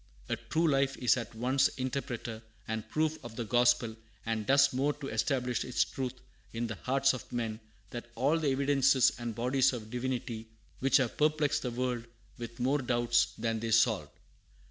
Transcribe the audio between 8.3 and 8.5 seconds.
the